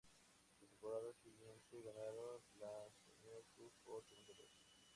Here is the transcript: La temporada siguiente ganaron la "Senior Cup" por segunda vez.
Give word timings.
La 0.59 0.67
temporada 0.67 1.13
siguiente 1.13 1.79
ganaron 1.83 2.41
la 2.59 2.89
"Senior 3.05 3.45
Cup" 3.55 3.71
por 3.83 4.03
segunda 4.03 4.33
vez. 4.35 4.49